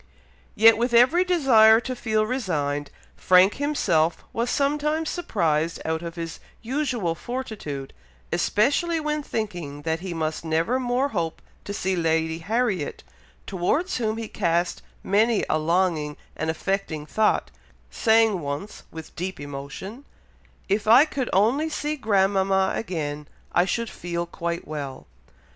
[0.55, 6.39] Yet, with every desire to feel resigned, Frank himself was sometimes surprised out of his
[6.59, 7.93] usual fortitude,
[8.33, 13.03] especially when thinking that he must never more hope to see Lady Harriet,
[13.45, 17.51] towards whom he cast many a longing and affecting thought,
[17.91, 20.05] saying once, with deep emotion,
[20.67, 25.05] "If I could only see grandmama again, I should feel quite well!"